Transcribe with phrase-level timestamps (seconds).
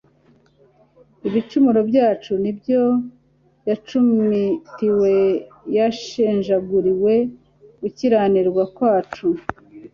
[1.27, 2.81] Ibicumuro byacu ni byo
[3.69, 5.11] yacumitiwe
[5.77, 7.13] yashenjaguriwe
[7.81, 9.27] gukiranirwa kwacu